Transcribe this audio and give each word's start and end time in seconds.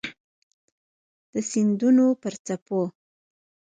د 1.31 1.33
سیندونو 1.49 2.05
پر 2.21 2.33
څپو 2.45 2.81